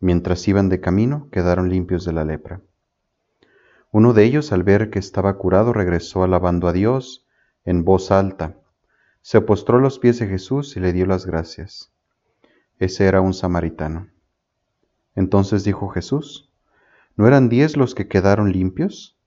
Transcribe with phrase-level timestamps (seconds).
[0.00, 2.60] Mientras iban de camino, quedaron limpios de la lepra.
[3.90, 7.26] Uno de ellos, al ver que estaba curado, regresó alabando a Dios
[7.64, 8.56] en voz alta.
[9.22, 11.92] Se postró a los pies de Jesús y le dio las gracias.
[12.78, 14.08] Ese era un samaritano.
[15.14, 16.50] Entonces dijo Jesús,
[17.16, 19.18] ¿no eran diez los que quedaron limpios?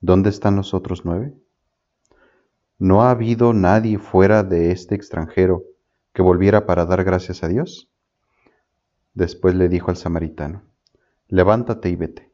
[0.00, 1.34] ¿Dónde están los otros nueve?
[2.78, 5.64] ¿No ha habido nadie fuera de este extranjero
[6.12, 7.90] que volviera para dar gracias a Dios?
[9.14, 10.62] Después le dijo al samaritano,
[11.28, 12.32] levántate y vete,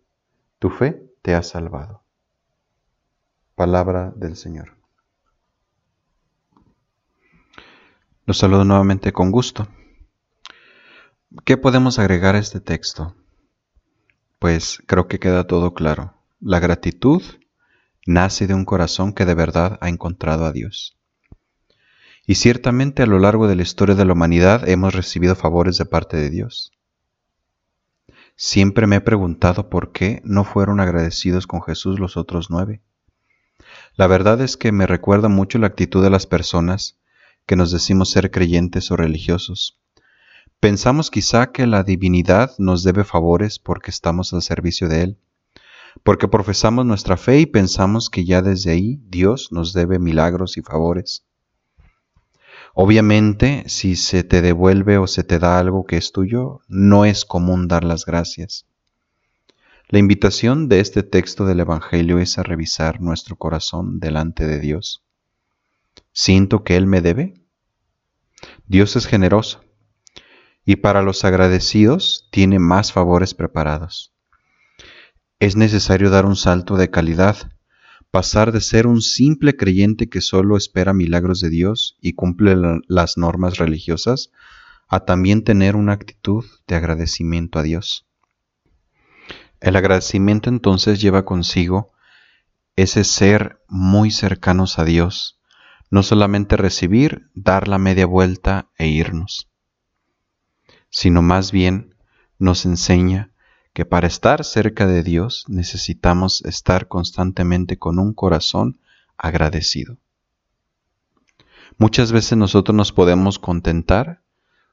[0.59, 2.03] tu fe te ha salvado.
[3.55, 4.77] Palabra del Señor.
[8.27, 9.69] Los saludo nuevamente con gusto.
[11.45, 13.15] ¿Qué podemos agregar a este texto?
[14.39, 16.15] Pues creo que queda todo claro.
[16.41, 17.23] La gratitud
[18.07, 20.96] nace de un corazón que de verdad ha encontrado a Dios.
[22.27, 25.85] Y ciertamente a lo largo de la historia de la humanidad hemos recibido favores de
[25.85, 26.73] parte de Dios.
[28.35, 32.83] Siempre me he preguntado por qué no fueron agradecidos con Jesús los otros nueve.
[33.95, 36.99] La verdad es que me recuerda mucho la actitud de las personas
[37.47, 39.81] que nos decimos ser creyentes o religiosos.
[40.59, 45.19] Pensamos quizá que la divinidad nos debe favores porque estamos al servicio de Él,
[46.03, 50.63] porque profesamos nuestra fe y pensamos que ya desde ahí Dios nos debe milagros y
[50.63, 51.26] favores.
[52.79, 57.25] Obviamente, si se te devuelve o se te da algo que es tuyo, no es
[57.25, 58.67] común dar las gracias.
[59.89, 65.03] La invitación de este texto del Evangelio es a revisar nuestro corazón delante de Dios.
[66.13, 67.41] ¿Siento que Él me debe?
[68.67, 69.65] Dios es generoso
[70.67, 74.13] y para los agradecidos tiene más favores preparados.
[75.39, 77.53] Es necesario dar un salto de calidad
[78.17, 82.57] pasar de ser un simple creyente que solo espera milagros de Dios y cumple
[82.89, 84.31] las normas religiosas,
[84.89, 88.07] a también tener una actitud de agradecimiento a Dios.
[89.61, 91.93] El agradecimiento entonces lleva consigo
[92.75, 95.39] ese ser muy cercanos a Dios,
[95.91, 99.51] no solamente recibir, dar la media vuelta e irnos,
[100.89, 101.95] sino más bien
[102.39, 103.31] nos enseña
[103.77, 108.81] que para estar cerca de Dios necesitamos estar constantemente con un corazón
[109.19, 109.99] agradecido.
[111.77, 114.23] Muchas veces nosotros nos podemos contentar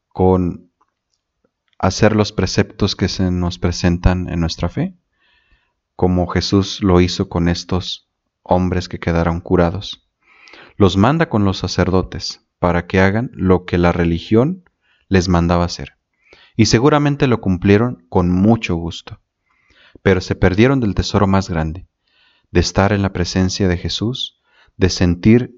[0.07, 0.71] con
[1.79, 4.95] hacer los preceptos que se nos presentan en nuestra fe,
[5.97, 8.07] como Jesús lo hizo con estos
[8.41, 10.07] hombres que quedaron curados.
[10.77, 14.63] Los manda con los sacerdotes para que hagan lo que la religión
[15.09, 15.97] les mandaba hacer
[16.55, 19.19] y seguramente lo cumplieron con mucho gusto.
[20.01, 21.87] Pero se perdieron del tesoro más grande,
[22.51, 24.39] de estar en la presencia de Jesús,
[24.77, 25.55] de sentir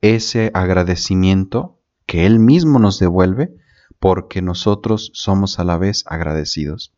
[0.00, 3.54] ese agradecimiento que Él mismo nos devuelve
[3.98, 6.94] porque nosotros somos a la vez agradecidos.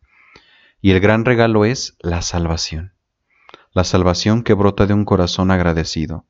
[0.81, 2.93] Y el gran regalo es la salvación.
[3.72, 6.26] La salvación que brota de un corazón agradecido.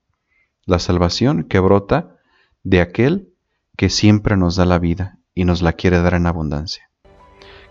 [0.67, 2.17] La salvación que brota
[2.63, 3.33] de aquel
[3.77, 6.88] que siempre nos da la vida y nos la quiere dar en abundancia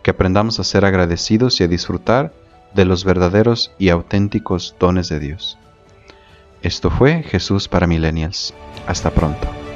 [0.07, 2.31] que aprendamos a ser agradecidos y a disfrutar
[2.73, 5.57] de los verdaderos y auténticos dones de Dios.
[6.61, 8.53] Esto fue Jesús para Millennials.
[8.87, 9.66] Hasta pronto.